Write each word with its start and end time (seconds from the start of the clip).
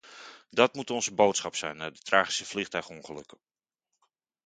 Dat 0.49 0.73
moet 0.73 0.89
onze 0.89 1.13
boodschap 1.13 1.55
zijn 1.55 1.77
na 1.77 1.89
de 1.89 1.99
tragische 1.99 2.45
vliegtuigongelukken. 2.45 3.37